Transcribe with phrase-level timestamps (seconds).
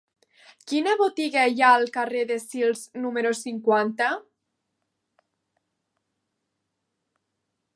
[0.69, 4.09] Quina botiga hi ha al carrer de Sils número cinquanta?